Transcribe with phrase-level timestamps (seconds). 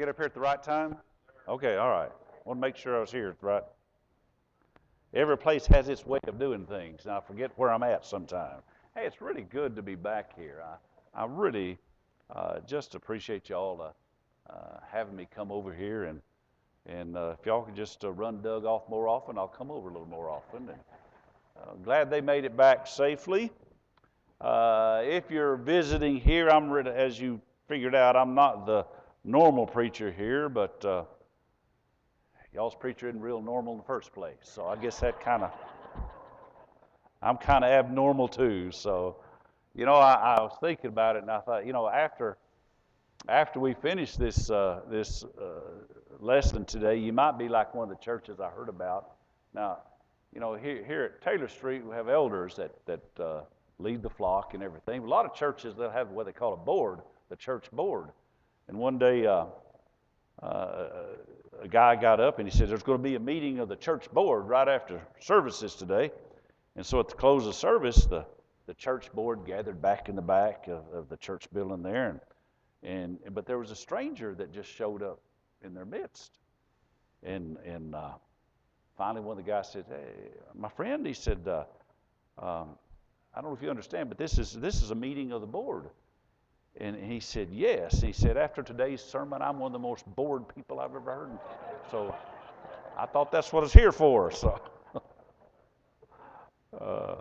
[0.00, 0.96] get up here at the right time?
[1.46, 2.08] Okay, all right.
[2.10, 3.62] I want to make sure I was here right.
[5.12, 8.62] Every place has its way of doing things, and I forget where I'm at sometimes.
[8.94, 10.62] Hey, it's really good to be back here.
[10.64, 11.76] I, I really
[12.34, 16.22] uh, just appreciate y'all uh, uh, having me come over here, and
[16.86, 19.90] and uh, if y'all could just uh, run Doug off more often, I'll come over
[19.90, 20.66] a little more often.
[20.66, 20.80] And
[21.60, 23.52] uh, glad they made it back safely.
[24.42, 27.38] if you're visiting here, I'm as you
[27.68, 28.86] figured out, I'm not the
[29.24, 31.04] normal preacher here, but uh,
[32.54, 34.36] y'all's preacher isn't real normal in the first place.
[34.42, 35.52] So I guess that kind of,
[37.22, 38.70] I'm kind of abnormal too.
[38.70, 39.16] So,
[39.74, 42.38] you know, I, I, was thinking about it, and I thought, you know, after
[43.28, 45.60] after we finish this uh, this uh,
[46.18, 49.12] lesson today, you might be like one of the churches I heard about.
[49.52, 49.78] Now,
[50.32, 53.42] you know, here, here at Taylor Street, we have elders that that uh,
[53.78, 55.02] lead the flock and everything.
[55.02, 58.08] A lot of churches they'll have what they call a board, the church board
[58.70, 59.46] and one day, uh,
[60.40, 60.88] uh,
[61.60, 63.74] a guy got up and he said, There's going to be a meeting of the
[63.74, 66.12] church board right after services today.
[66.76, 68.24] And so at the close of service, the,
[68.66, 72.20] the church board gathered back in the back of, of the church building there.
[72.84, 75.18] And, and, but there was a stranger that just showed up
[75.64, 76.38] in their midst.
[77.24, 78.12] And, and uh,
[78.96, 81.64] finally, one of the guys said, Hey, my friend, he said, uh,
[82.38, 82.68] um,
[83.34, 85.48] I don't know if you understand, but this is, this is a meeting of the
[85.48, 85.90] board.
[86.78, 88.00] And he said, Yes.
[88.00, 91.38] He said, After today's sermon, I'm one of the most bored people I've ever heard.
[91.90, 92.14] So
[92.96, 94.30] I thought that's what it's here for.
[94.30, 94.60] So.
[96.72, 97.16] Uh,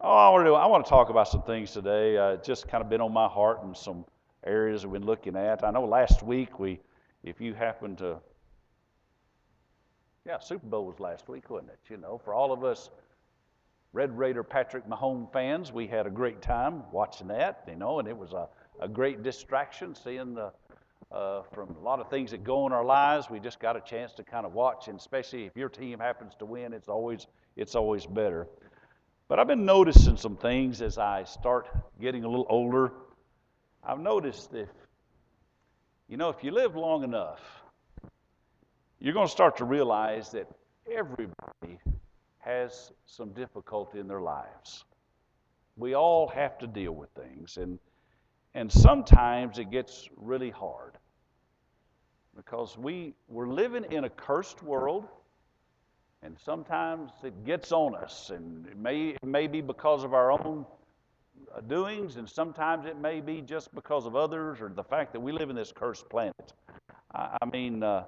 [0.00, 2.16] oh, I want, to do, I want to talk about some things today.
[2.16, 4.06] Uh, just kind of been on my heart and some
[4.46, 5.62] areas we've been looking at.
[5.62, 6.80] I know last week we,
[7.22, 8.18] if you happen to,
[10.26, 11.78] yeah, Super Bowl was last week, wasn't it?
[11.90, 12.90] You know, for all of us
[13.92, 18.06] Red Raider Patrick Mahomes fans, we had a great time watching that, you know, and
[18.06, 18.48] it was a,
[18.80, 20.52] a great distraction seeing the,
[21.10, 23.30] uh, from a lot of things that go in our lives.
[23.30, 26.34] We just got a chance to kind of watch, and especially if your team happens
[26.38, 28.46] to win, it's always it's always better.
[29.26, 31.68] But I've been noticing some things as I start
[32.00, 32.92] getting a little older.
[33.82, 34.68] I've noticed that,
[36.08, 37.40] you know if you live long enough,
[39.00, 40.46] you're going to start to realize that
[40.92, 41.78] everybody
[42.48, 44.84] has some difficulty in their lives.
[45.76, 47.78] We all have to deal with things, and,
[48.54, 50.96] and sometimes it gets really hard
[52.34, 55.06] because we, we're living in a cursed world,
[56.22, 60.32] and sometimes it gets on us, and it may, it may be because of our
[60.32, 60.64] own
[61.54, 65.20] uh, doings, and sometimes it may be just because of others or the fact that
[65.20, 66.54] we live in this cursed planet.
[67.14, 68.04] I, I mean, uh,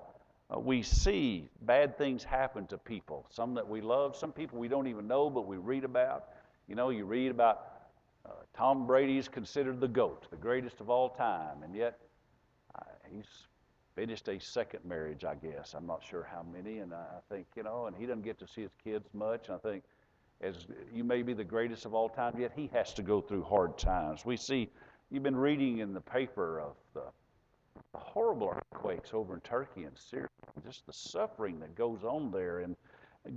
[0.54, 4.68] uh, we see bad things happen to people, some that we love, some people we
[4.68, 6.30] don't even know, but we read about.
[6.68, 7.66] You know, you read about
[8.26, 11.98] uh, Tom Brady is considered the GOAT, the greatest of all time, and yet
[12.74, 13.26] uh, he's
[13.94, 15.74] finished a second marriage, I guess.
[15.74, 18.46] I'm not sure how many, and I think, you know, and he doesn't get to
[18.46, 19.48] see his kids much.
[19.48, 19.84] And I think,
[20.40, 23.42] as you may be the greatest of all time, yet he has to go through
[23.42, 24.24] hard times.
[24.24, 24.70] We see,
[25.10, 27.02] you've been reading in the paper of the
[27.94, 30.28] horrible earthquakes over in Turkey and Syria,
[30.64, 32.76] just the suffering that goes on there, and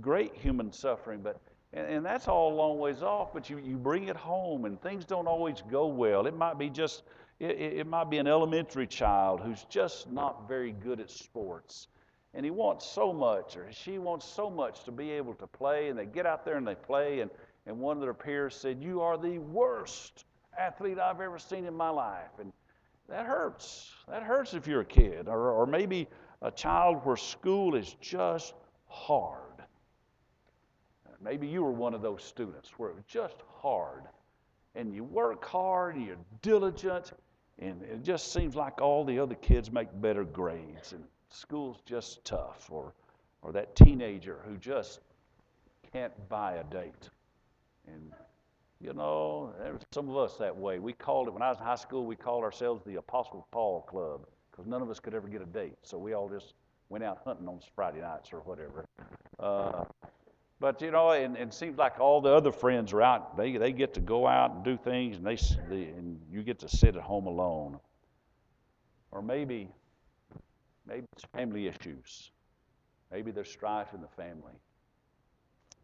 [0.00, 1.20] great human suffering.
[1.22, 1.40] But
[1.72, 3.32] and, and, that's all a long ways off.
[3.32, 6.26] But you, you bring it home, and things don't always go well.
[6.26, 7.02] It might be just
[7.40, 11.88] it, it might be an elementary child who's just not very good at sports,
[12.32, 15.88] and he wants so much, or she wants so much to be able to play,
[15.88, 17.30] and they get out there and they play, and
[17.66, 20.24] and one of their peers said, "You are the worst
[20.56, 22.52] athlete I've ever seen in my life," and
[23.08, 23.92] that hurts.
[24.08, 26.08] That hurts if you're a kid, or, or maybe
[26.42, 28.54] a child where school is just
[28.86, 29.40] hard.
[31.20, 34.02] Maybe you were one of those students where it was just hard.
[34.74, 37.12] And you work hard and you're diligent,
[37.58, 42.24] and it just seems like all the other kids make better grades, and school's just
[42.24, 42.68] tough.
[42.70, 42.92] Or,
[43.42, 45.00] or that teenager who just
[45.92, 47.08] can't buy a date.
[47.86, 48.12] And
[48.84, 50.78] you know, there's some of us that way.
[50.78, 53.80] We called it, when I was in high school, we called ourselves the Apostle Paul
[53.82, 55.76] Club because none of us could ever get a date.
[55.82, 56.52] So we all just
[56.90, 58.84] went out hunting on Friday nights or whatever.
[59.38, 59.84] Uh,
[60.60, 63.38] but, you know, and, and it seems like all the other friends are out.
[63.38, 65.36] They, they get to go out and do things, and, they,
[65.68, 67.80] they, and you get to sit at home alone.
[69.10, 69.70] Or maybe,
[70.86, 72.30] maybe it's family issues.
[73.10, 74.52] Maybe there's strife in the family.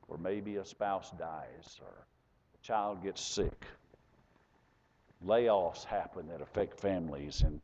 [0.06, 2.06] Or maybe a spouse dies, or
[2.62, 3.66] child gets sick.
[5.26, 7.42] Layoffs happen that affect families.
[7.42, 7.60] And,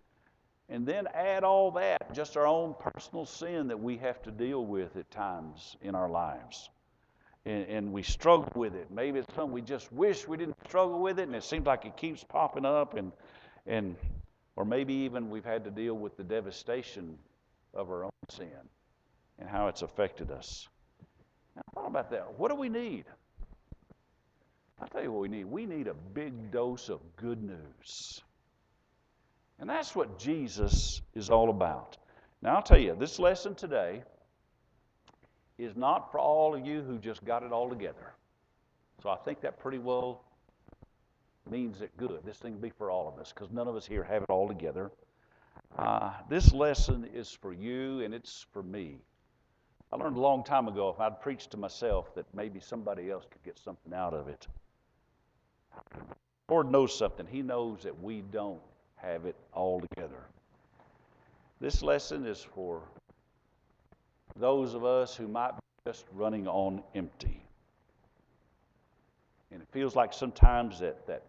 [0.68, 4.64] and then add all that, just our own personal sin that we have to deal
[4.64, 6.68] with at times in our lives.
[7.44, 8.90] And, and we struggle with it.
[8.90, 11.84] Maybe it's something we just wish we didn't struggle with it, and it seems like
[11.84, 12.94] it keeps popping up.
[12.94, 13.12] And,
[13.66, 13.96] and
[14.56, 17.18] Or maybe even we've had to deal with the devastation
[17.74, 18.48] of our own sin
[19.38, 20.66] and how it's affected us.
[21.54, 22.38] Now, thought about that.
[22.38, 23.04] What do we need?
[24.80, 25.44] I'll tell you what we need.
[25.44, 28.22] We need a big dose of good news.
[29.58, 31.96] And that's what Jesus is all about.
[32.42, 34.02] Now, I'll tell you, this lesson today
[35.58, 38.12] is not for all of you who just got it all together.
[39.02, 40.24] So I think that pretty well
[41.50, 42.20] means it good.
[42.24, 44.30] This thing will be for all of us because none of us here have it
[44.30, 44.90] all together.
[45.78, 48.98] Uh, this lesson is for you and it's for me.
[49.92, 53.24] I learned a long time ago if I'd preached to myself that maybe somebody else
[53.30, 54.46] could get something out of it.
[56.48, 57.26] Lord knows something.
[57.26, 58.60] He knows that we don't
[58.96, 60.24] have it all together.
[61.60, 62.82] This lesson is for
[64.38, 67.42] those of us who might be just running on empty.
[69.50, 71.22] And it feels like sometimes that, that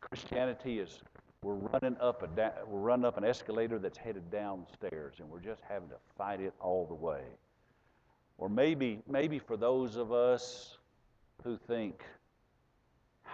[0.00, 1.00] Christianity is
[1.42, 5.40] we're running up a da- we're running up an escalator that's headed downstairs and we're
[5.40, 7.22] just having to fight it all the way.
[8.38, 10.78] Or maybe maybe for those of us
[11.42, 12.02] who think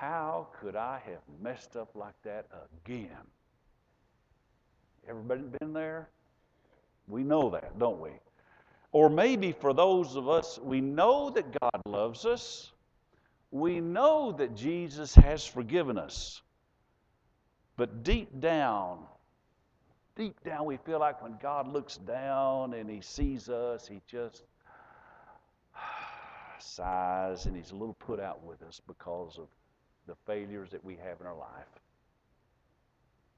[0.01, 2.47] how could I have messed up like that
[2.87, 3.11] again?
[5.07, 6.09] Everybody been there?
[7.07, 8.13] We know that, don't we?
[8.93, 12.73] Or maybe for those of us, we know that God loves us.
[13.51, 16.41] We know that Jesus has forgiven us.
[17.77, 19.01] But deep down,
[20.17, 24.45] deep down, we feel like when God looks down and He sees us, He just
[26.59, 29.49] sighs and He's a little put out with us because of
[30.07, 31.81] the failures that we have in our life.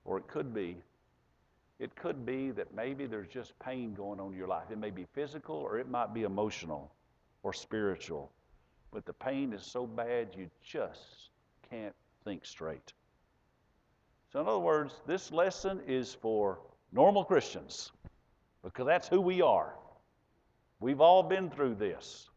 [0.05, 0.76] Or it could be
[1.79, 4.70] it could be that maybe there's just pain going on in your life.
[4.70, 6.93] It may be physical or it might be emotional
[7.43, 8.31] or spiritual.
[8.93, 11.31] But the pain is so bad you just
[11.69, 11.94] can't
[12.25, 12.93] think straight.
[14.32, 16.61] So, in other words, this lesson is for
[16.93, 17.91] normal Christians
[18.62, 19.75] because that's who we are.
[20.79, 22.29] We've all been through this.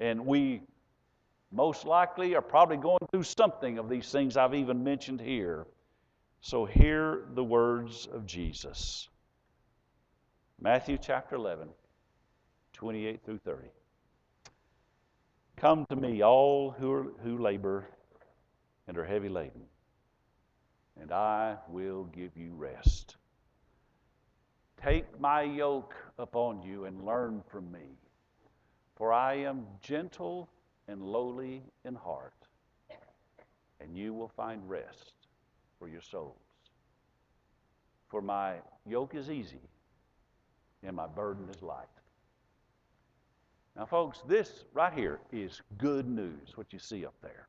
[0.00, 0.62] And we
[1.52, 5.66] most likely are probably going through something of these things I've even mentioned here.
[6.40, 9.08] So hear the words of Jesus.
[10.60, 11.68] Matthew chapter 11,
[12.72, 13.68] 28 through 30.
[15.56, 17.86] Come to me, all who, are, who labor
[18.88, 19.62] and are heavy laden,
[21.00, 23.16] and I will give you rest.
[24.82, 27.98] Take my yoke upon you and learn from me,
[28.96, 30.48] for I am gentle
[30.88, 32.34] and lowly in heart,
[33.80, 35.14] and you will find rest
[35.78, 36.36] for your souls.
[38.08, 38.56] For my
[38.86, 39.60] yoke is easy
[40.82, 41.86] and my burden is light.
[43.76, 47.48] Now, folks, this right here is good news, what you see up there.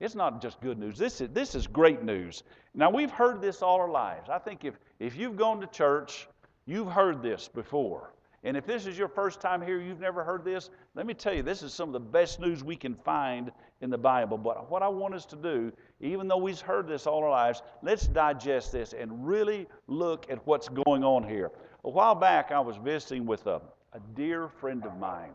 [0.00, 0.98] It's not just good news.
[0.98, 2.42] This is, this is great news.
[2.74, 4.30] Now, we've heard this all our lives.
[4.30, 6.26] I think if, if you've gone to church,
[6.66, 8.12] you've heard this before.
[8.44, 11.32] And if this is your first time here, you've never heard this, let me tell
[11.32, 14.36] you, this is some of the best news we can find in the Bible.
[14.36, 17.62] But what I want us to do, even though we've heard this all our lives,
[17.82, 21.52] let's digest this and really look at what's going on here.
[21.84, 23.62] A while back, I was visiting with a,
[23.92, 25.32] a dear friend of mine.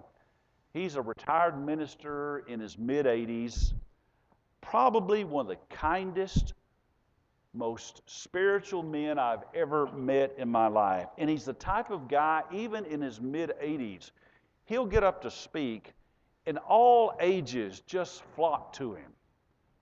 [0.74, 3.74] He's a retired minister in his mid 80s,
[4.60, 6.54] probably one of the kindest,
[7.58, 11.08] most spiritual men I've ever met in my life.
[11.18, 14.12] And he's the type of guy, even in his mid 80s,
[14.66, 15.94] he'll get up to speak,
[16.46, 19.12] and all ages just flock to him,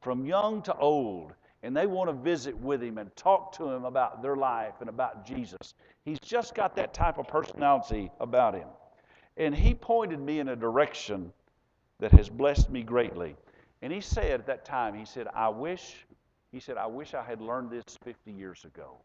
[0.02, 1.34] from young to old.
[1.64, 4.90] And they want to visit with him and talk to him about their life and
[4.90, 5.74] about Jesus.
[6.04, 8.68] He's just got that type of personality about him.
[9.38, 11.34] And he pointed me in a direction
[12.00, 13.36] that has blessed me greatly.
[13.82, 16.06] And he said at that time, he said, I wish
[16.56, 18.96] he said, I wish I had learned this 50 years ago.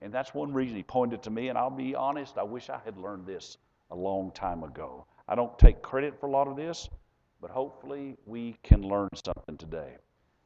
[0.00, 1.48] And that's one reason he pointed to me.
[1.48, 3.58] And I'll be honest, I wish I had learned this
[3.90, 5.04] a long time ago.
[5.26, 6.88] I don't take credit for a lot of this,
[7.40, 9.96] but hopefully we can learn something today.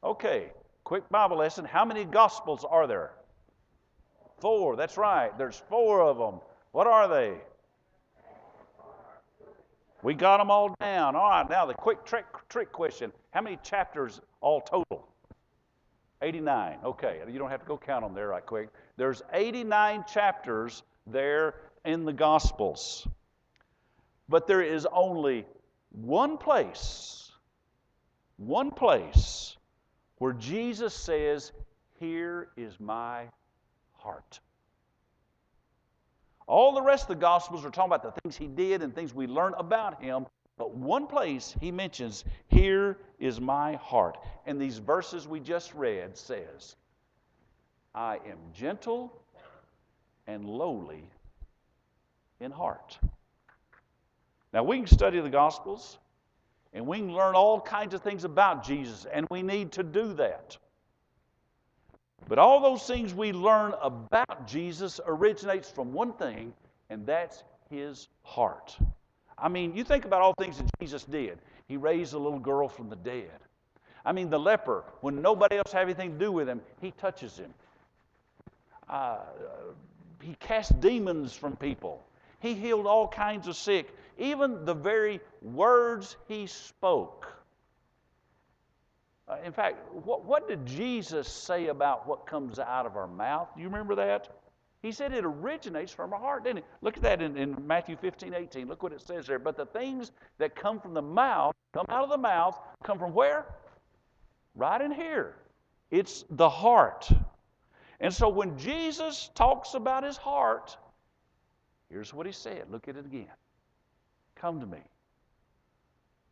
[0.03, 0.51] Okay,
[0.83, 1.63] quick Bible lesson.
[1.63, 3.11] How many Gospels are there?
[4.39, 4.77] Four.
[4.77, 5.37] That's right.
[5.37, 6.41] There's four of them.
[6.71, 7.35] What are they?
[10.01, 11.15] We got them all down.
[11.15, 13.11] All right, now the quick trick, trick question.
[13.29, 15.08] How many chapters all total?
[16.21, 16.79] 89.
[16.83, 18.69] Okay, you don't have to go count them there right quick.
[18.97, 23.07] There's 89 chapters there in the Gospels.
[24.27, 25.45] But there is only
[25.91, 27.31] one place,
[28.37, 29.57] one place
[30.17, 31.51] where Jesus says,
[31.99, 33.25] Here is my
[33.93, 34.39] heart.
[36.47, 39.13] All the rest of the Gospels are talking about the things he did and things
[39.13, 40.25] we learn about him.
[40.59, 44.17] But one place he mentions, Here is my heart.
[44.45, 46.75] And these verses we just read says,
[47.95, 49.11] I am gentle
[50.27, 51.05] and lowly
[52.41, 52.99] in heart.
[54.53, 55.97] Now, we can study the Gospels
[56.73, 60.13] and we can learn all kinds of things about Jesus, and we need to do
[60.13, 60.57] that.
[62.27, 66.53] But all those things we learn about Jesus originates from one thing,
[66.89, 68.77] and that's his heart.
[69.41, 71.39] I mean, you think about all things that Jesus did.
[71.67, 73.31] He raised a little girl from the dead.
[74.05, 77.37] I mean, the leper, when nobody else had anything to do with him, he touches
[77.37, 77.53] him.
[78.89, 79.19] Uh,
[80.21, 82.03] he cast demons from people.
[82.39, 83.93] He healed all kinds of sick.
[84.17, 87.31] Even the very words he spoke.
[89.27, 93.49] Uh, in fact, what, what did Jesus say about what comes out of our mouth?
[93.55, 94.27] Do you remember that?
[94.81, 96.65] He said it originates from our heart, didn't it?
[96.81, 98.67] Look at that in, in Matthew 15, 18.
[98.67, 99.39] Look what it says there.
[99.39, 103.13] But the things that come from the mouth, come out of the mouth, come from
[103.13, 103.45] where?
[104.55, 105.35] Right in here.
[105.91, 107.09] It's the heart.
[107.99, 110.77] And so when Jesus talks about his heart,
[111.89, 112.71] here's what he said.
[112.71, 113.27] Look at it again.
[114.35, 114.79] Come to me.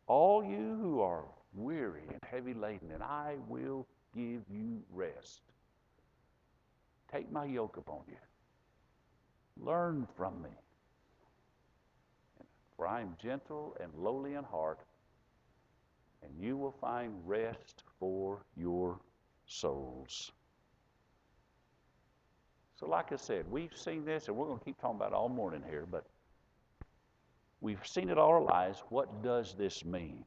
[0.06, 5.42] All you who are weary and heavy laden, and I will give you rest.
[7.12, 8.16] Take my yoke upon you.
[9.60, 10.50] Learn from me.
[12.76, 14.78] For I am gentle and lowly in heart,
[16.22, 19.00] and you will find rest for your
[19.46, 20.30] souls.
[22.76, 25.14] So, like I said, we've seen this, and we're going to keep talking about it
[25.14, 26.06] all morning here, but
[27.60, 28.84] we've seen it all our lives.
[28.90, 30.24] What does this mean?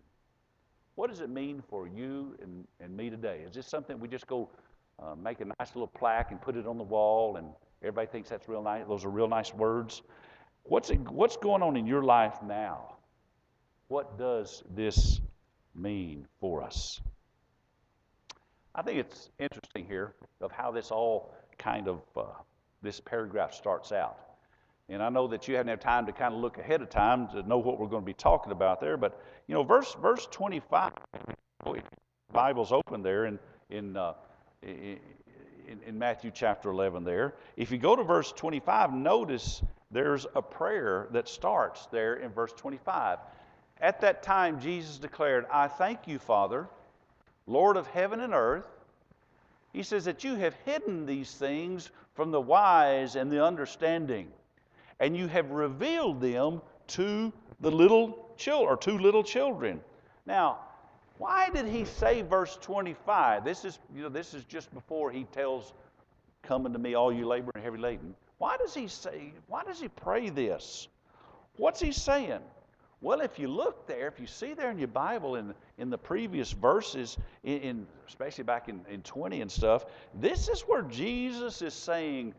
[0.96, 3.44] What does it mean for you and, and me today?
[3.48, 4.50] Is this something we just go
[5.02, 7.48] uh, make a nice little plaque and put it on the wall and
[7.82, 8.86] everybody thinks that's real nice?
[8.88, 10.02] Those are real nice words.
[10.64, 12.96] What's, it, what's going on in your life now?
[13.88, 15.20] What does this
[15.76, 17.02] mean for us?
[18.74, 22.24] I think it's interesting here of how this all kind of, uh,
[22.82, 24.18] this paragraph starts out.
[24.88, 27.28] And I know that you haven't had time to kind of look ahead of time
[27.30, 28.98] to know what we're going to be talking about there.
[28.98, 30.92] But, you know, verse, verse 25,
[32.32, 34.14] Bible's open there in, in, uh,
[34.62, 35.00] in,
[35.86, 37.36] in Matthew chapter 11 there.
[37.56, 39.62] If you go to verse 25, notice
[39.92, 43.20] there's a prayer that starts there in verse 25.
[43.80, 46.68] At that time, Jesus declared, I thank you, Father,
[47.48, 48.68] Lord of heaven and earth.
[49.74, 54.32] He says that you have hidden these things from the wise and the understanding
[55.02, 59.82] and you have revealed them to the little children or to little children.
[60.26, 60.60] Now,
[61.22, 63.46] why did he say verse 25?
[63.46, 65.72] This is, you know, this is just before he tells,
[66.42, 68.16] Come unto me, all you labor and heavy laden.
[68.40, 70.88] Why does he say, why does he pray this?
[71.58, 72.40] What's he saying?
[73.02, 75.98] Well, if you look there, if you see there in your Bible in, in the
[75.98, 79.86] previous verses, in, in especially back in, in 20 and stuff,
[80.16, 82.34] this is where Jesus is saying,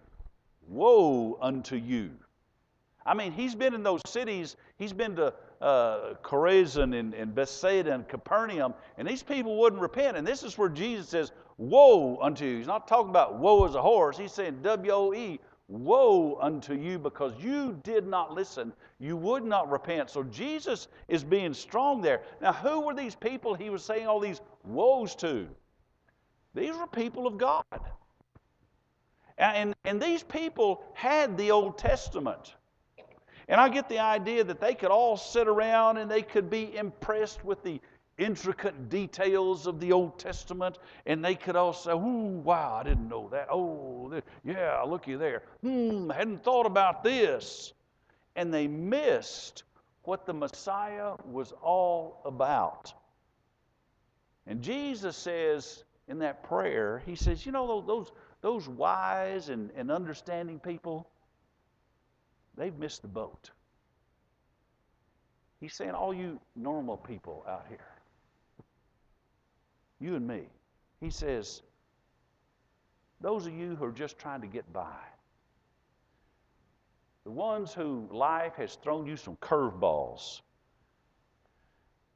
[0.67, 2.11] Woe unto you.
[3.05, 4.57] I mean, he's been in those cities.
[4.79, 10.17] He's been to uh, Chorazin and, and Bethsaida and Capernaum, and these people wouldn't repent.
[10.17, 12.59] And this is where Jesus says, Woe unto you.
[12.59, 14.19] He's not talking about whoa as a horse.
[14.19, 18.73] He's saying W O E, woe unto you because you did not listen.
[18.99, 20.11] You would not repent.
[20.11, 22.23] So Jesus is being strong there.
[22.41, 25.47] Now, who were these people he was saying all these woes to?
[26.55, 27.65] These were people of God.
[29.39, 32.55] And, and these people had the Old Testament.
[33.53, 36.75] And I get the idea that they could all sit around and they could be
[36.75, 37.83] impressed with the
[38.17, 43.11] intricate details of the Old Testament, and they could all say, Ooh, wow, I didn't
[43.11, 43.49] know that.
[43.51, 45.43] Oh, yeah, looky there.
[45.61, 47.75] Hmm, hadn't thought about this.
[48.37, 49.65] And they missed
[50.05, 52.95] what the Messiah was all about.
[54.47, 59.91] And Jesus says in that prayer, He says, You know, those, those wise and, and
[59.91, 61.07] understanding people,
[62.57, 63.51] They've missed the boat.
[65.61, 67.79] He's saying, all you normal people out here,
[70.01, 70.43] you and me,
[71.01, 71.63] he says,
[73.21, 74.99] those of you who are just trying to get by,
[77.25, 80.41] the ones who life has thrown you some curveballs,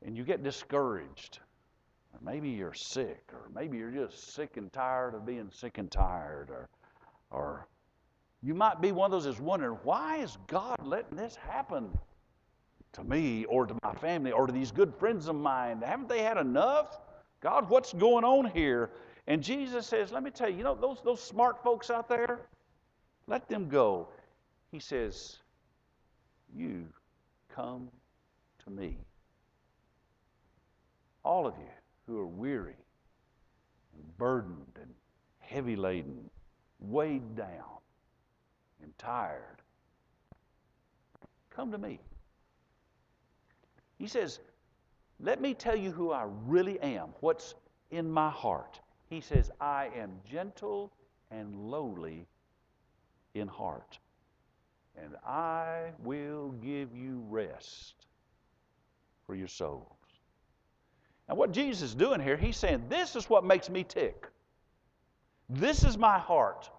[0.05, 1.39] and you get discouraged,
[2.13, 5.91] or maybe you're sick, or maybe you're just sick and tired of being sick and
[5.91, 6.69] tired, or,
[7.31, 7.69] or
[8.43, 11.91] you might be one of those that's wondering, why is God letting this happen
[12.93, 15.83] to me or to my family or to these good friends of mine?
[15.83, 17.01] Haven't they had enough?
[17.41, 18.91] God, what's going on here?
[19.27, 22.41] And Jesus says, let me tell you, you know, those, those smart folks out there,
[23.27, 24.09] let them go.
[24.71, 25.39] He says,
[26.55, 26.87] you
[27.55, 27.89] come
[28.65, 28.99] to me.
[31.25, 31.65] All of you
[32.07, 32.77] who are weary
[33.95, 34.91] and burdened and
[35.41, 36.31] heavy laden,
[36.79, 37.81] weighed down
[38.83, 39.63] and tired,
[41.51, 42.01] come to me.
[43.99, 44.41] He says,
[45.21, 47.55] Let me tell you who I really am, what's
[47.91, 48.81] in my heart.
[49.09, 50.93] He says, I am gentle
[51.31, 52.27] and lowly
[53.35, 53.99] in heart,
[54.97, 58.07] and I will give you rest
[59.27, 59.93] for your souls.
[61.29, 64.29] And what Jesus is doing here, he's saying, This is what makes me tick.
[65.49, 66.71] This is my heart.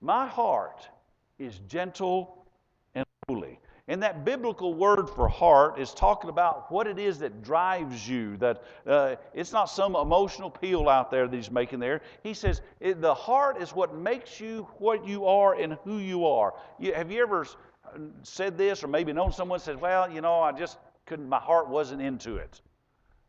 [0.00, 0.88] My heart
[1.38, 2.46] is gentle
[2.94, 3.58] and lowly.
[3.88, 8.36] And that biblical word for heart is talking about what it is that drives you.
[8.36, 12.02] That uh, it's not some emotional appeal out there that he's making there.
[12.22, 16.52] He says the heart is what makes you what you are and who you are.
[16.78, 17.46] You, have you ever
[18.22, 20.76] said this, or maybe known someone says, "Well, you know, I just
[21.06, 21.26] couldn't.
[21.26, 22.60] My heart wasn't into it."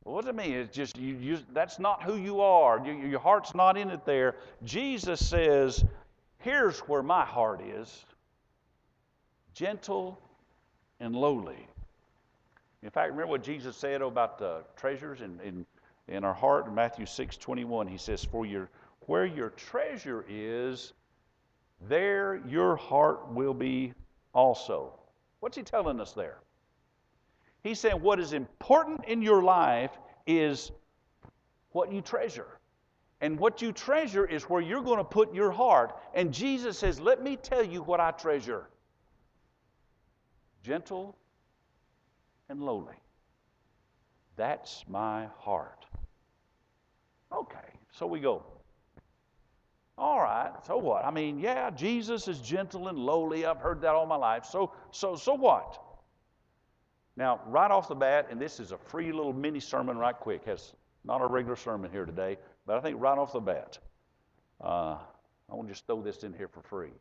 [0.04, 0.54] Well, what does it mean?
[0.54, 2.86] It's just you, you, that's not who you are.
[2.86, 4.36] You, your heart's not in it there.
[4.64, 5.84] Jesus says,
[6.40, 8.06] "Here's where my heart is:
[9.54, 10.22] gentle."
[11.00, 11.68] and lowly.
[12.84, 15.66] In fact, remember what Jesus said about the treasures in, in,
[16.08, 17.88] in our heart in Matthew 6 21.
[17.88, 18.70] He says, For your
[19.02, 20.94] where your treasure is,
[21.88, 23.94] there your heart will be
[24.34, 24.94] also.
[25.40, 26.40] What's he telling us there?
[27.64, 29.92] He's saying what is important in your life
[30.28, 30.72] is
[31.72, 32.59] what you treasure.
[33.22, 35.98] And what you treasure is where you're going to put your heart.
[36.14, 38.68] And Jesus says, Let me tell you what I treasure
[40.64, 41.16] gentle
[42.50, 42.96] and lowly.
[44.36, 45.86] That's my heart.
[47.32, 47.58] Okay,
[47.92, 48.44] so we go.
[49.98, 51.04] All right, so what?
[51.04, 53.46] I mean, yeah, Jesus is gentle and lowly.
[53.46, 54.46] I've heard that all my life.
[54.46, 55.82] So, so, so what?
[57.18, 60.46] Now, right off the bat, and this is a free little mini sermon, right quick.
[60.46, 60.74] Has
[61.04, 62.38] not a regular sermon here today,
[62.70, 63.80] but I think right off the bat,
[64.64, 65.00] uh,
[65.50, 66.94] I want to just throw this in here for free.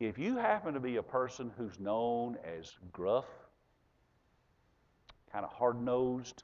[0.00, 3.26] If you happen to be a person who's known as gruff,
[5.32, 6.42] kind of hard nosed,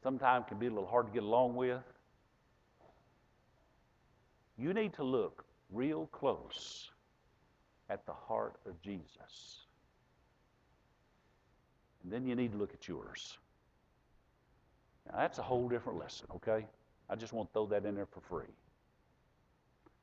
[0.00, 1.82] sometimes can be a little hard to get along with,
[4.56, 6.92] you need to look real close
[7.90, 9.66] at the heart of Jesus.
[12.04, 13.38] And then you need to look at yours.
[15.10, 16.66] Now, that's a whole different lesson, okay?
[17.08, 18.52] I just want to throw that in there for free.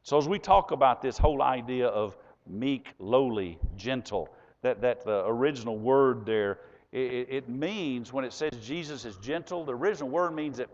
[0.03, 4.29] So, as we talk about this whole idea of meek, lowly, gentle,
[4.61, 6.59] that, that the original word there,
[6.91, 10.69] it, it means when it says Jesus is gentle, the original word means that,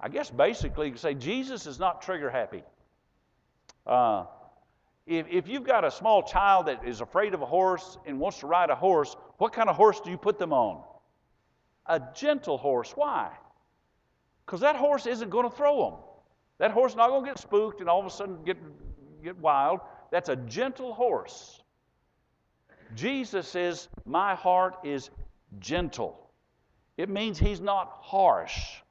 [0.00, 2.62] I guess basically you could say Jesus is not trigger happy.
[3.86, 4.24] Uh,
[5.06, 8.40] if, if you've got a small child that is afraid of a horse and wants
[8.40, 10.82] to ride a horse, what kind of horse do you put them on?
[11.86, 12.92] A gentle horse.
[12.94, 13.30] Why?
[14.50, 16.00] Because that horse isn't going to throw them.
[16.58, 18.56] That horse not going to get spooked and all of a sudden get,
[19.22, 19.78] get wild.
[20.10, 21.62] That's a gentle horse.
[22.96, 25.10] Jesus says, My heart is
[25.60, 26.32] gentle.
[26.96, 28.82] It means he's not harsh.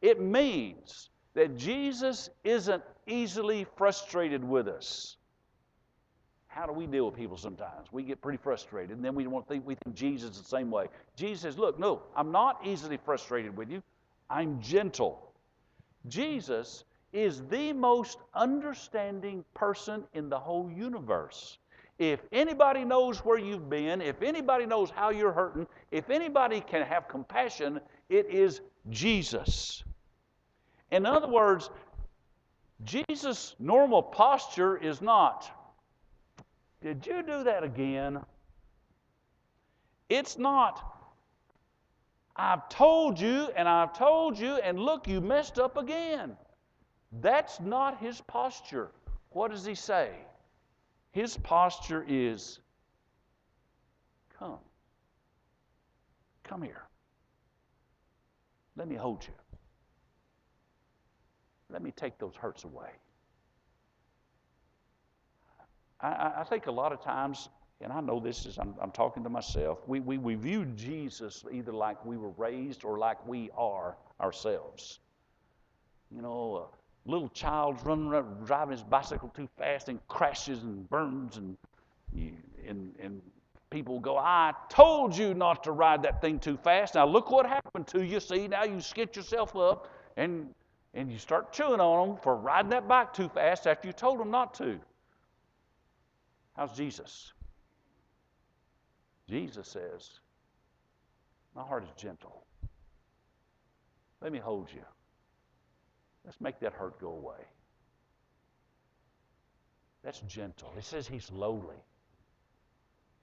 [0.00, 5.18] It means that Jesus isn't easily frustrated with us.
[6.46, 7.92] How do we deal with people sometimes?
[7.92, 10.48] We get pretty frustrated, and then we want to think we think Jesus is the
[10.48, 10.86] same way.
[11.16, 13.82] Jesus says, Look, no, I'm not easily frustrated with you.
[14.30, 15.32] I'm gentle.
[16.06, 21.58] Jesus is the most understanding person in the whole universe.
[21.98, 26.86] If anybody knows where you've been, if anybody knows how you're hurting, if anybody can
[26.86, 29.84] have compassion, it is Jesus.
[30.90, 31.68] In other words,
[32.84, 35.50] Jesus' normal posture is not,
[36.80, 38.20] Did you do that again?
[40.08, 40.99] It's not,
[42.36, 46.36] I've told you and I've told you, and look, you messed up again.
[47.20, 48.90] That's not his posture.
[49.30, 50.10] What does he say?
[51.12, 52.60] His posture is
[54.38, 54.58] come.
[56.44, 56.82] Come here.
[58.76, 59.34] Let me hold you.
[61.68, 62.90] Let me take those hurts away.
[66.00, 67.48] I, I think a lot of times
[67.82, 71.44] and I know this is, I'm, I'm talking to myself, we, we, we view Jesus
[71.50, 74.98] either like we were raised or like we are ourselves.
[76.14, 76.68] You know,
[77.06, 81.56] a little child's running around, driving his bicycle too fast and crashes and burns, and,
[82.66, 83.22] and, and
[83.70, 86.96] people go, I told you not to ride that thing too fast.
[86.96, 88.20] Now look what happened to you.
[88.20, 89.88] See, now you skit yourself up
[90.18, 90.48] and,
[90.92, 94.18] and you start chewing on them for riding that bike too fast after you told
[94.18, 94.78] them not to.
[96.56, 97.32] How's Jesus?
[99.30, 100.10] Jesus says,
[101.54, 102.44] My heart is gentle.
[104.20, 104.82] Let me hold you.
[106.24, 107.46] Let's make that hurt go away.
[110.02, 110.72] That's gentle.
[110.76, 111.76] It says he's lowly.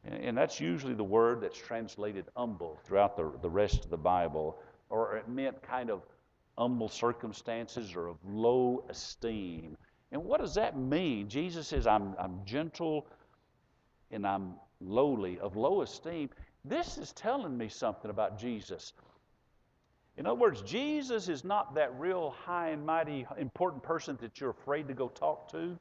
[0.06, 4.58] And that's usually the word that's translated humble throughout the, the rest of the Bible,
[4.89, 6.04] or it meant kind of
[6.58, 9.76] humble circumstances or of low esteem.
[10.12, 11.28] And what does that mean?
[11.28, 13.08] Jesus says, I'm, I'm gentle
[14.12, 16.30] and I'm lowly, of low esteem.
[16.66, 18.94] This is telling me something about Jesus.
[20.18, 24.50] In other words, Jesus is not that real high and mighty important person that you're
[24.50, 25.78] afraid to go talk to.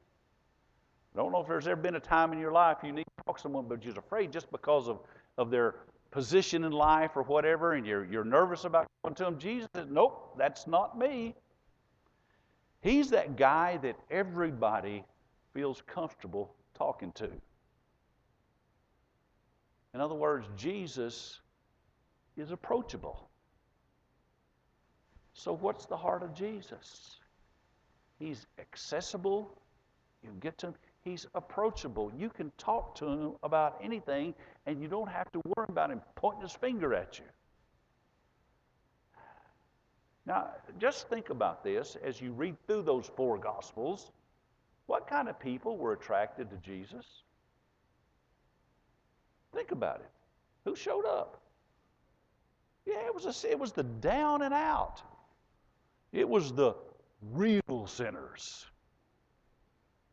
[1.15, 3.23] I don't know if there's ever been a time in your life you need to
[3.25, 4.99] talk to someone, but you're afraid just because of,
[5.39, 5.75] of their
[6.11, 9.39] position in life or whatever, and you're, you're nervous about going to them.
[9.39, 11.35] Jesus says, Nope, that's not me.
[12.81, 15.03] He's that guy that everybody
[15.53, 17.29] feels comfortable talking to.
[19.97, 21.39] In other words, Jesus
[22.35, 23.31] is approachable.
[25.33, 27.17] So, what's the heart of Jesus?
[28.19, 29.59] He's accessible.
[30.21, 30.75] You get to him.
[31.03, 32.11] He's approachable.
[32.15, 34.35] You can talk to him about anything,
[34.67, 37.25] and you don't have to worry about him pointing his finger at you.
[40.27, 44.11] Now, just think about this as you read through those four Gospels.
[44.85, 47.23] What kind of people were attracted to Jesus?
[49.57, 50.09] Think about it.
[50.65, 51.41] Who showed up?
[52.85, 55.01] Yeah, it was, a, it was the down and out.
[56.11, 56.75] It was the
[57.33, 58.67] real sinners.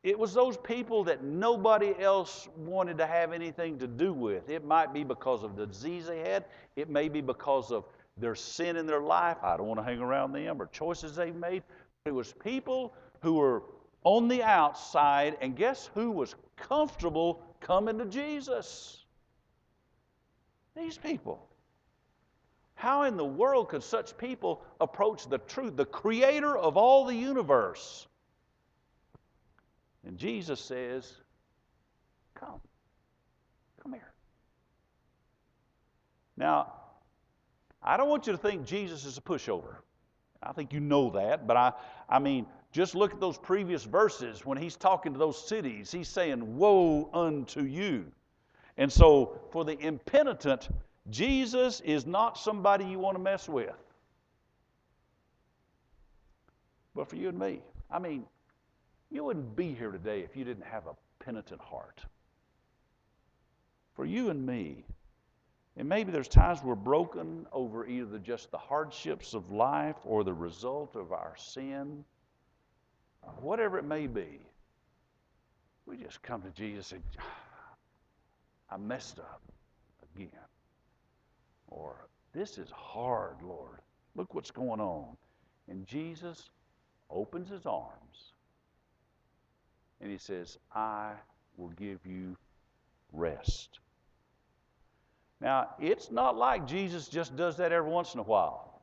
[0.02, 4.48] It was those people that nobody else wanted to have anything to do with.
[4.48, 7.84] It might be because of the disease they had, it may be because of
[8.16, 9.36] their sin in their life.
[9.42, 11.62] I don't want to hang around them or choices they've made.
[12.06, 13.62] It was people who were
[14.04, 19.03] on the outside, and guess who was comfortable coming to Jesus?
[20.76, 21.46] These people.
[22.74, 27.14] How in the world could such people approach the truth, the creator of all the
[27.14, 28.06] universe?
[30.06, 31.10] And Jesus says,
[32.34, 32.60] Come.
[33.82, 34.12] Come here.
[36.36, 36.72] Now,
[37.82, 39.76] I don't want you to think Jesus is a pushover.
[40.42, 41.72] I think you know that, but I,
[42.08, 45.92] I mean, just look at those previous verses when he's talking to those cities.
[45.92, 48.06] He's saying, Woe unto you.
[48.76, 50.68] And so, for the impenitent,
[51.10, 53.74] Jesus is not somebody you want to mess with.
[56.94, 57.60] But for you and me,
[57.90, 58.24] I mean,
[59.10, 62.00] you wouldn't be here today if you didn't have a penitent heart.
[63.94, 64.84] For you and me,
[65.76, 70.32] and maybe there's times we're broken over either just the hardships of life or the
[70.32, 72.04] result of our sin,
[73.40, 74.40] whatever it may be.
[75.86, 77.20] We just come to Jesus and say,
[78.74, 79.40] I messed up
[80.16, 80.28] again.
[81.68, 83.78] Or, this is hard, Lord.
[84.16, 85.16] Look what's going on.
[85.68, 86.50] And Jesus
[87.08, 88.32] opens his arms
[90.00, 91.12] and he says, I
[91.56, 92.36] will give you
[93.12, 93.78] rest.
[95.40, 98.82] Now, it's not like Jesus just does that every once in a while.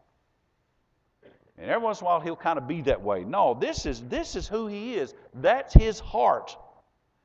[1.58, 3.26] And every once in a while he'll kind of be that way.
[3.26, 5.14] No, this is this is who he is.
[5.34, 6.56] That's his heart.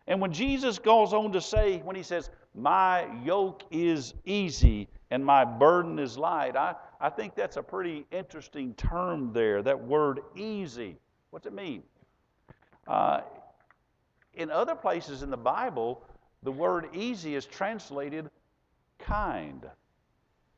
[0.06, 5.24] And when Jesus goes on to say, when he says, My yoke is easy and
[5.24, 10.20] my burden is light, I, I think that's a pretty interesting term there, that word
[10.34, 10.96] easy.
[11.30, 11.82] What's it mean?
[12.88, 13.20] Uh,
[14.34, 16.02] in other places in the Bible,
[16.42, 18.30] the word easy is translated
[18.98, 19.66] kind.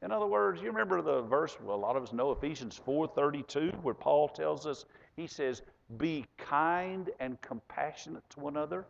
[0.00, 3.82] In other words, you remember the verse, well, a lot of us know Ephesians 4.32,
[3.82, 4.84] where Paul tells us,
[5.16, 5.62] he says,
[5.96, 8.87] be kind and compassionate to one another.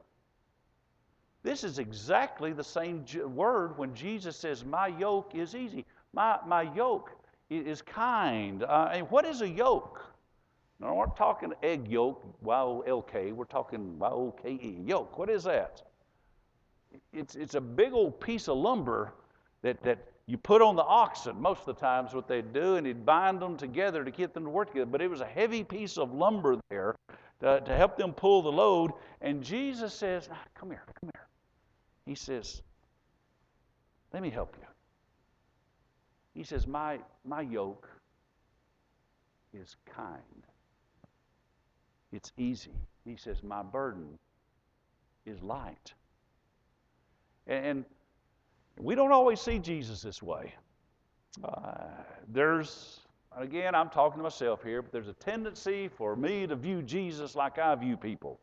[1.42, 5.84] This is exactly the same word when Jesus says, my yoke is easy.
[6.12, 7.12] My, my yoke
[7.48, 8.62] is kind.
[8.62, 10.04] Uh, and what is a yoke?
[10.80, 13.32] Now, we're talking egg yolk, Y-O-L-K.
[13.32, 15.18] We're talking Y-O-K-E, yoke.
[15.18, 15.82] What is that?
[17.12, 19.12] It's, it's a big old piece of lumber
[19.62, 21.40] that, that you put on the oxen.
[21.40, 24.44] Most of the times what they'd do, and he'd bind them together to get them
[24.44, 24.90] to work together.
[24.90, 26.94] But it was a heavy piece of lumber there
[27.40, 28.92] to, to help them pull the load.
[29.20, 31.17] And Jesus says, ah, come here, come here.
[32.08, 32.62] He says,
[34.14, 34.66] let me help you.
[36.32, 37.86] He says, my, my yoke
[39.52, 40.46] is kind.
[42.10, 42.72] It's easy.
[43.04, 44.18] He says, My burden
[45.26, 45.92] is light.
[47.46, 47.84] And
[48.78, 50.54] we don't always see Jesus this way.
[51.44, 51.88] Uh,
[52.28, 53.00] there's,
[53.36, 57.34] again, I'm talking to myself here, but there's a tendency for me to view Jesus
[57.34, 58.40] like I view people.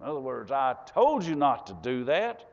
[0.00, 2.44] In other words, I told you not to do that.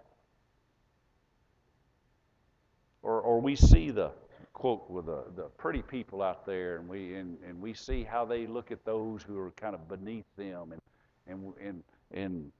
[3.03, 4.11] Or, or we see the
[4.53, 8.25] quote with the, the pretty people out there, and we and, and we see how
[8.25, 10.81] they look at those who are kind of beneath them, and
[11.27, 12.51] and and and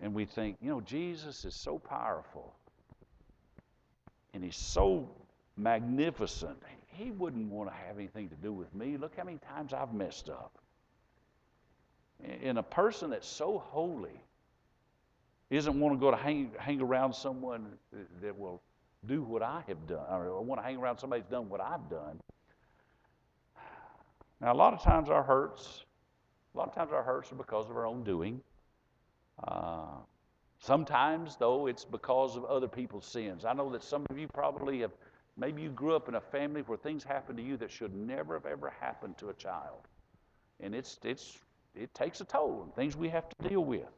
[0.00, 2.54] and we think, you know, Jesus is so powerful,
[4.32, 5.08] and he's so
[5.56, 6.56] magnificent.
[6.86, 8.96] He wouldn't want to have anything to do with me.
[8.96, 10.52] Look how many times I've messed up.
[12.42, 14.20] And a person that's so holy
[15.50, 17.66] isn't want to go to hang, hang around someone
[18.22, 18.62] that will
[19.06, 21.88] do what I have done, or want to hang around somebody who's done what I've
[21.88, 22.20] done.
[24.40, 25.84] Now, a lot of times our hurts,
[26.54, 28.40] a lot of times our hurts are because of our own doing.
[29.46, 29.96] Uh,
[30.58, 33.44] sometimes, though, it's because of other people's sins.
[33.44, 34.92] I know that some of you probably have,
[35.36, 38.34] maybe you grew up in a family where things happened to you that should never
[38.34, 39.80] have ever happened to a child.
[40.60, 41.38] And it's, it's,
[41.74, 43.88] it takes a toll and things we have to deal with.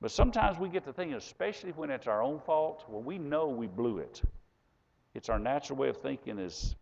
[0.00, 3.48] But sometimes we get to thinking, especially when it's our own fault, when we know
[3.48, 4.20] we blew it.
[5.14, 6.74] It's our natural way of thinking is,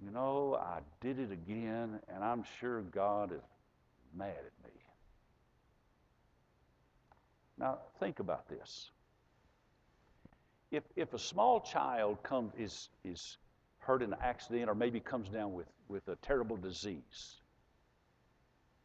[0.00, 3.40] you know, I did it again, and I'm sure God is
[4.16, 4.70] mad at me.
[7.58, 8.90] Now, think about this.
[10.70, 13.38] If, if a small child comes, is, is
[13.84, 17.36] hurt in an accident or maybe comes down with, with a terrible disease,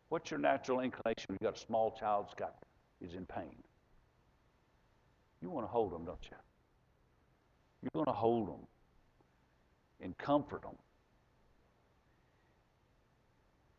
[0.10, 1.26] what's your natural inclination?
[1.30, 2.56] You've got a small child that's got
[3.02, 3.56] is in pain.
[5.42, 6.38] You want to hold them, don't you?
[7.82, 8.68] You're going to hold them
[10.02, 10.76] and comfort them.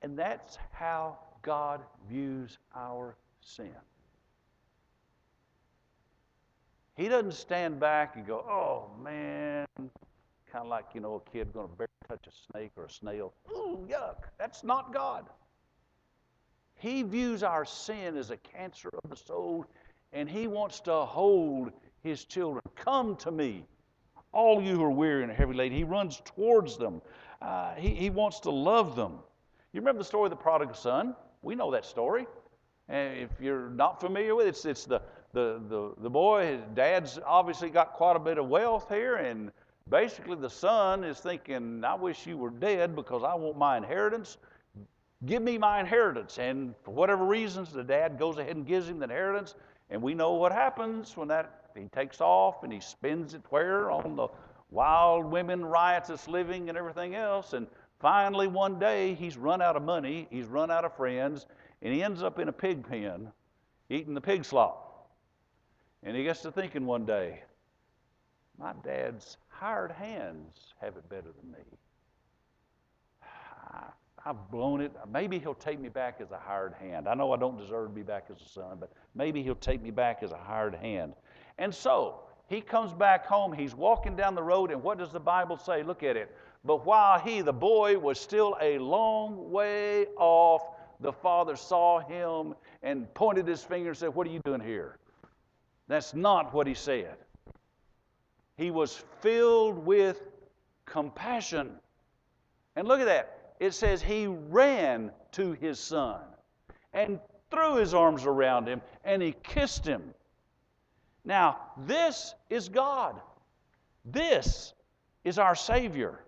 [0.02, 3.74] And that's how God views our sin.
[6.96, 9.66] He doesn't stand back and go, oh man,
[10.52, 13.32] kind of like, you know, a kid going to touch a snake or a snail.
[13.52, 14.24] Ooh, yuck.
[14.38, 15.26] That's not God.
[16.74, 19.66] He views our sin as a cancer of the soul,
[20.12, 22.62] and He wants to hold His children.
[22.74, 23.66] Come to me,
[24.32, 25.76] all you who are weary and heavy laden.
[25.76, 27.02] He runs towards them.
[27.42, 29.18] Uh, he, he wants to love them.
[29.72, 31.14] You remember the story of the prodigal son?
[31.42, 32.26] We know that story.
[32.88, 35.00] And if you're not familiar with it, it's, it's the,
[35.32, 39.52] the, the, the boy, his dad's obviously got quite a bit of wealth here, and
[39.88, 44.38] basically the son is thinking, I wish you were dead because I want my inheritance.
[45.26, 46.38] Give me my inheritance.
[46.38, 49.54] And for whatever reasons, the dad goes ahead and gives him the inheritance.
[49.90, 53.90] And we know what happens when that he takes off and he spends it where?
[53.90, 54.28] On the
[54.70, 57.52] wild women, riotous living, and everything else.
[57.52, 57.66] And
[57.98, 61.46] finally, one day, he's run out of money, he's run out of friends,
[61.82, 63.30] and he ends up in a pig pen
[63.88, 65.10] eating the pig slop.
[66.02, 67.42] And he gets to thinking one day,
[68.58, 71.58] my dad's hired hands have it better than me.
[74.24, 74.90] I've blown it.
[75.12, 77.06] Maybe he'll take me back as a hired hand.
[77.06, 79.82] I know I don't deserve to be back as a son, but maybe he'll take
[79.82, 81.12] me back as a hired hand.
[81.58, 83.52] And so he comes back home.
[83.52, 85.82] He's walking down the road, and what does the Bible say?
[85.82, 86.34] Look at it.
[86.64, 90.62] But while he, the boy, was still a long way off,
[91.00, 94.96] the father saw him and pointed his finger and said, What are you doing here?
[95.86, 97.16] That's not what he said.
[98.60, 100.20] He was filled with
[100.84, 101.76] compassion.
[102.76, 106.20] And look at that it says he ran to his son
[106.92, 107.18] and
[107.50, 110.12] threw his arms around him and he kissed him.
[111.24, 113.22] Now, this is God.
[114.04, 114.74] This
[115.24, 116.20] is our Savior.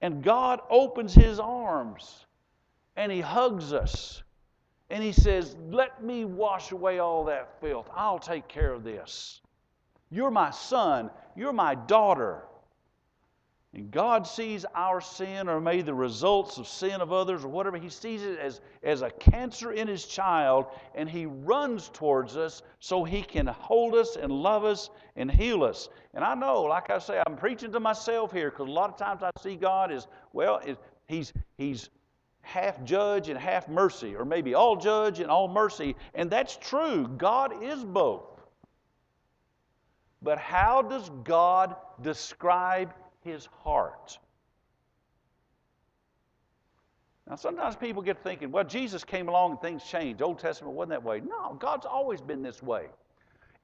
[0.00, 2.26] And God opens his arms
[2.94, 4.22] and he hugs us
[4.88, 7.90] and he says, Let me wash away all that filth.
[7.92, 9.40] I'll take care of this.
[10.10, 11.10] You're my son.
[11.34, 12.42] You're my daughter.
[13.76, 17.76] And God sees our sin or maybe the results of sin of others or whatever.
[17.76, 22.62] He sees it as, as a cancer in his child and he runs towards us
[22.80, 25.90] so he can hold us and love us and heal us.
[26.14, 28.96] And I know, like I say, I'm preaching to myself here because a lot of
[28.96, 30.62] times I see God as, well,
[31.06, 31.90] he's, he's
[32.40, 35.96] half judge and half mercy, or maybe all judge and all mercy.
[36.14, 37.08] And that's true.
[37.18, 38.35] God is both.
[40.26, 42.92] But how does God describe
[43.26, 44.18] his heart.
[47.28, 50.22] Now, sometimes people get thinking, well, Jesus came along and things changed.
[50.22, 51.20] Old Testament wasn't that way.
[51.20, 52.86] No, God's always been this way.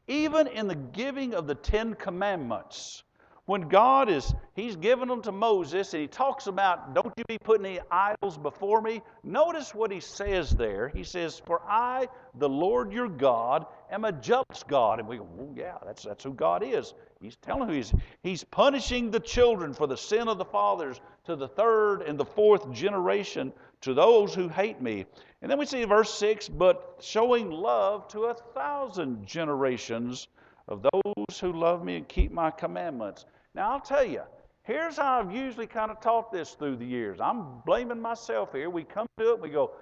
[0.08, 3.04] Even in the giving of the Ten Commandments,
[3.52, 7.36] when God is, He's given them to Moses and He talks about, don't you be
[7.36, 9.02] putting any idols before me.
[9.22, 10.88] Notice what He says there.
[10.88, 15.00] He says, For I, the Lord your God, am a jealous God.
[15.00, 16.94] And we go, well, yeah, that's, that's who God is.
[17.20, 21.36] He's telling who he's, he's punishing the children for the sin of the fathers to
[21.36, 25.04] the third and the fourth generation to those who hate me.
[25.42, 30.28] And then we see verse 6 but showing love to a thousand generations
[30.68, 33.26] of those who love me and keep my commandments.
[33.54, 34.22] Now, I'll tell you,
[34.62, 37.20] here's how I've usually kind of taught this through the years.
[37.20, 38.70] I'm blaming myself here.
[38.70, 39.72] We come to it, we go,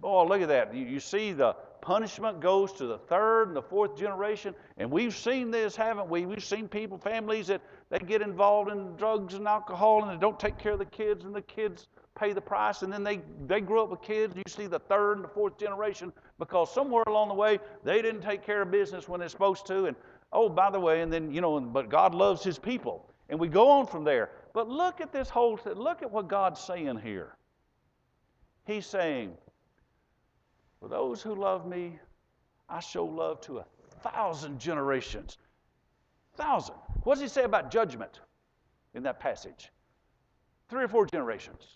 [0.00, 0.74] boy, look at that.
[0.74, 4.54] You, you see the punishment goes to the third and the fourth generation.
[4.78, 6.24] And we've seen this, haven't we?
[6.24, 10.40] We've seen people, families that they get involved in drugs and alcohol and they don't
[10.40, 11.88] take care of the kids, and the kids
[12.18, 14.34] pay the price, and then they, they grow up with kids.
[14.36, 18.22] You see the third and the fourth generation because somewhere along the way they didn't
[18.22, 19.86] take care of business when they're supposed to.
[19.86, 19.96] And
[20.34, 23.08] oh, by the way, and then, you know, but God loves his people.
[23.28, 24.30] And we go on from there.
[24.52, 27.36] But look at this whole, look at what God's saying here.
[28.66, 29.32] He's saying,
[30.80, 31.98] For those who love me,
[32.68, 33.64] I show love to a
[34.02, 35.38] thousand generations.
[36.36, 36.74] Thousand.
[37.04, 38.20] What does he say about judgment
[38.94, 39.70] in that passage?
[40.68, 41.66] Three or four generations.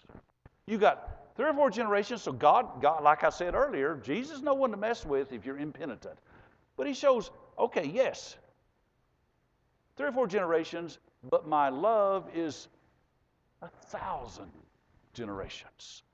[0.67, 4.55] You got three or four generations, so God, God, like I said earlier, Jesus no
[4.55, 6.19] one to mess with if you're impenitent.
[6.77, 8.37] But he shows, okay, yes,
[9.99, 12.69] three or four generations, but my love is
[13.63, 14.51] a thousand
[15.13, 16.05] generations.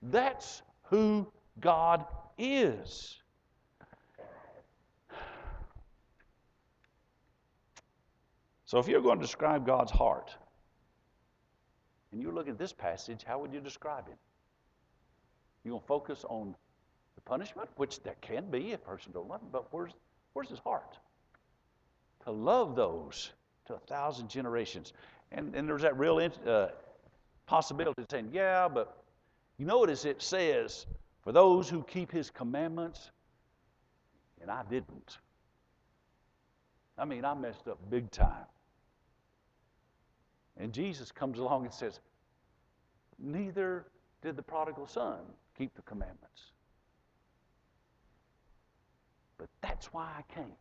[0.00, 1.26] That's who
[1.60, 2.06] God
[2.38, 3.16] is.
[8.64, 10.34] So, if you're going to describe God's heart,
[12.12, 14.16] and you look at this passage, how would you describe him?
[15.64, 16.54] You going to focus on
[17.16, 19.92] the punishment, which there can be if a person don't love him, but where's,
[20.32, 20.96] where's his heart?
[22.24, 23.32] To love those
[23.66, 24.92] to a thousand generations.
[25.32, 26.68] And, and there's that real uh,
[27.46, 29.02] possibility of saying, yeah, but
[29.58, 30.86] you notice it says,
[31.22, 33.10] for those who keep his commandments,
[34.40, 35.18] and I didn't.
[36.98, 38.46] I mean, I messed up big time.
[40.58, 42.00] And Jesus comes along and says,
[43.18, 43.86] Neither
[44.20, 45.18] did the prodigal son
[45.56, 46.52] keep the commandments.
[49.38, 50.56] But that's why I came.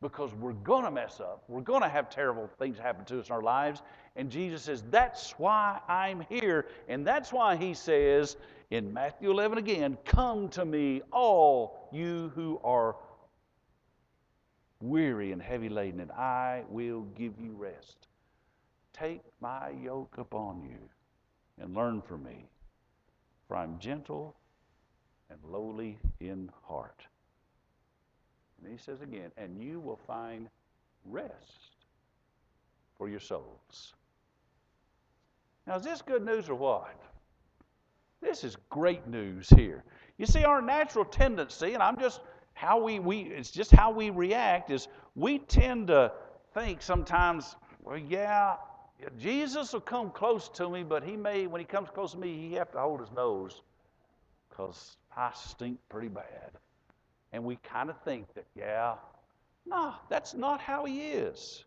[0.00, 1.44] Because we're going to mess up.
[1.46, 3.82] We're going to have terrible things happen to us in our lives.
[4.16, 6.66] And Jesus says, That's why I'm here.
[6.88, 8.36] And that's why he says
[8.70, 12.96] in Matthew 11 again, Come to me, all you who are
[14.80, 18.08] weary and heavy laden, and I will give you rest.
[18.92, 20.78] Take my yoke upon you
[21.58, 22.46] and learn from me,
[23.46, 24.36] for I'm gentle
[25.30, 27.06] and lowly in heart.
[28.62, 30.48] And he says again, and you will find
[31.04, 31.76] rest
[32.98, 33.94] for your souls.
[35.66, 36.94] Now, is this good news or what?
[38.20, 39.84] This is great news here.
[40.18, 42.20] You see, our natural tendency, and I'm just
[42.60, 46.12] how we, we it's just how we react is we tend to
[46.52, 48.56] think sometimes well yeah
[49.18, 52.36] jesus will come close to me but he may when he comes close to me
[52.36, 53.62] he have to hold his nose
[54.50, 56.50] because i stink pretty bad
[57.32, 58.94] and we kind of think that yeah
[59.66, 61.64] no that's not how he is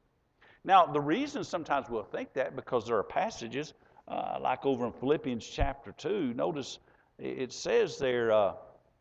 [0.63, 3.73] now the reason sometimes we'll think that because there are passages
[4.08, 6.80] uh, like over in philippians chapter 2 notice
[7.19, 8.54] it says there uh,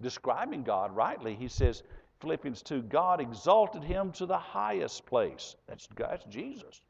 [0.02, 1.82] describing God rightly, he says,
[2.20, 5.56] Philippians 2, God exalted him to the highest place.
[5.66, 6.80] That's, that's Jesus.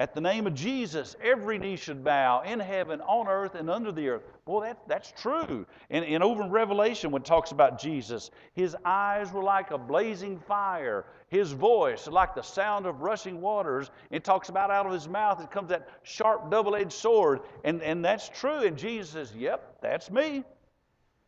[0.00, 3.92] At the name of Jesus, every knee should bow in heaven, on earth, and under
[3.92, 4.22] the earth.
[4.44, 5.64] Boy, that, that's true.
[5.88, 9.78] And, and over in Revelation, when it talks about Jesus, his eyes were like a
[9.78, 13.92] blazing fire, his voice like the sound of rushing waters.
[14.10, 17.42] It talks about out of his mouth, it comes that sharp, double edged sword.
[17.62, 18.64] And, and that's true.
[18.64, 20.42] And Jesus says, Yep, that's me.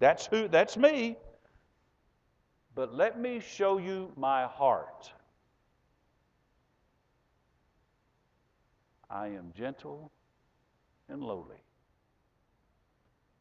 [0.00, 1.16] That's who that's me.
[2.74, 5.12] But let me show you my heart.
[9.08, 10.10] I am gentle
[11.08, 11.62] and lowly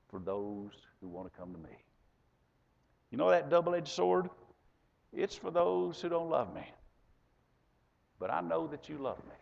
[0.09, 1.75] for those who want to come to me.
[3.11, 4.29] You know that double edged sword?
[5.13, 6.67] It's for those who don't love me.
[8.19, 9.35] But I know that you love me.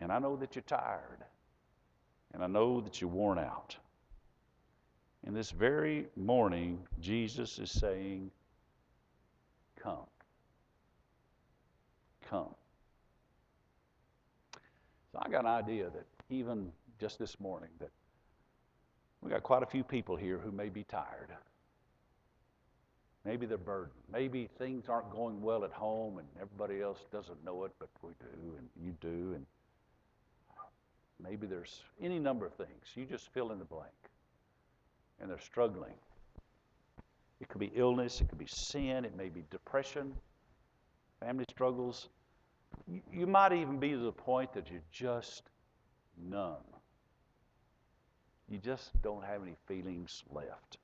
[0.00, 1.24] And I know that you're tired.
[2.34, 3.76] And I know that you're worn out.
[5.24, 8.30] And this very morning, Jesus is saying,
[9.80, 10.06] Come.
[12.28, 12.54] Come.
[15.24, 17.90] I got an idea that even just this morning that
[19.20, 21.30] we got quite a few people here who may be tired.
[23.24, 23.92] Maybe they're burdened.
[24.12, 28.10] Maybe things aren't going well at home and everybody else doesn't know it, but we
[28.18, 29.34] do and you do.
[29.34, 29.46] And
[31.22, 32.88] maybe there's any number of things.
[32.96, 33.92] You just fill in the blank
[35.20, 35.94] and they're struggling.
[37.40, 40.14] It could be illness, it could be sin, it may be depression,
[41.20, 42.08] family struggles.
[43.10, 45.42] You, might even be to the point that you're just
[46.16, 46.56] numb.
[48.48, 50.76] You just don't have any feelings left.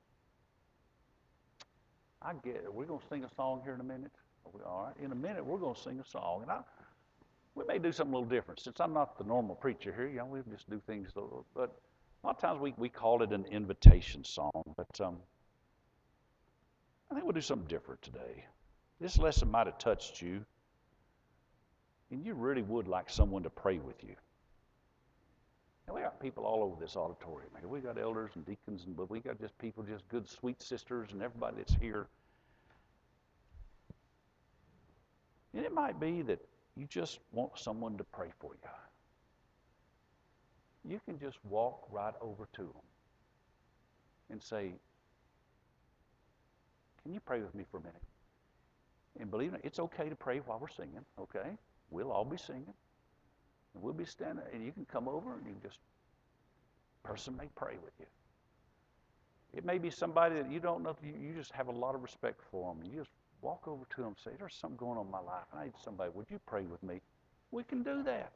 [2.21, 2.73] I get it.
[2.73, 4.11] We're going to sing a song here in a minute.
[4.51, 5.03] We, all right.
[5.03, 6.59] In a minute, we're going to sing a song, and I,
[7.55, 8.59] we may do something a little different.
[8.59, 11.45] Since I'm not the normal preacher here, you know, we just do things a little.
[11.55, 11.75] But
[12.23, 15.17] a lot of times we we call it an invitation song, but um,
[17.09, 18.45] I think we'll do something different today.
[18.99, 20.45] This lesson might have touched you,
[22.11, 24.15] and you really would like someone to pray with you.
[25.87, 27.67] And we got people all over this auditorium here.
[27.67, 31.09] We got elders and deacons, and but we got just people, just good, sweet sisters,
[31.11, 32.07] and everybody that's here.
[35.53, 36.39] And it might be that
[36.75, 38.69] you just want someone to pray for you.
[40.91, 42.85] You can just walk right over to them
[44.29, 44.73] and say,
[47.03, 48.03] Can you pray with me for a minute?
[49.19, 51.57] And believe me, it's okay to pray while we're singing, okay?
[51.91, 52.73] We'll all be singing.
[53.73, 55.79] And we'll be standing, and you can come over and you can just,
[57.03, 58.05] person may pray with you.
[59.53, 62.41] It may be somebody that you don't know, you, just have a lot of respect
[62.51, 62.83] for them.
[62.83, 63.11] And You just
[63.41, 65.45] walk over to them and say, There's something going on in my life.
[65.51, 66.11] and I need somebody.
[66.13, 67.01] Would you pray with me?
[67.51, 68.33] We can do that.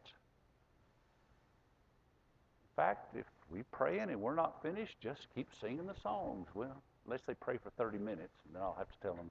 [2.65, 6.47] In fact, if we praying and we're not finished, just keep singing the songs.
[6.55, 9.29] Well, unless they pray for 30 minutes, and then I'll have to tell them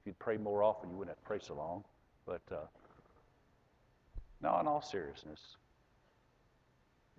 [0.00, 1.84] if you'd pray more often, you wouldn't have to pray so long.
[2.26, 2.56] But uh,
[4.44, 5.40] no, in all seriousness,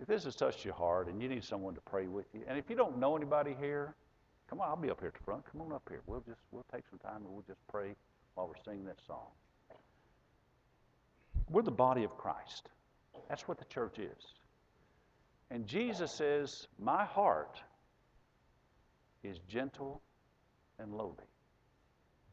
[0.00, 2.56] if this has touched your heart and you need someone to pray with you, and
[2.56, 3.94] if you don't know anybody here,
[4.48, 5.42] come on, I'll be up here at the front.
[5.50, 6.02] Come on up here.
[6.06, 7.96] We'll just we'll take some time and we'll just pray
[8.34, 9.26] while we're singing that song.
[11.50, 12.68] We're the body of Christ.
[13.28, 14.34] That's what the church is.
[15.50, 17.60] And Jesus says, My heart
[19.24, 20.00] is gentle
[20.78, 21.16] and lowly.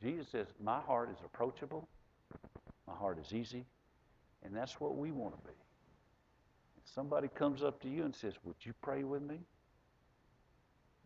[0.04, 1.88] Jesus says, My heart is approachable,
[2.88, 3.66] my heart is easy,
[4.44, 5.56] and that's what we want to be.
[6.78, 9.40] If somebody comes up to you and says, Would you pray with me?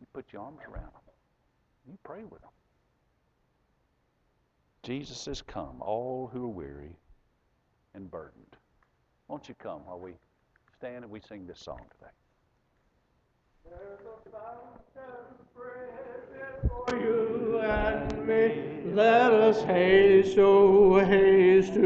[0.00, 1.14] You put your arms around them.
[1.86, 2.50] You pray with them.
[4.82, 6.96] Jesus says, Come, all who are weary
[7.94, 8.56] and burdened.
[9.28, 10.14] Won't you come while we
[10.76, 12.10] stand and we sing this song today?
[13.64, 15.28] There's a fountain
[16.86, 18.92] for you and me.
[18.94, 21.80] Let us haste, oh, haste to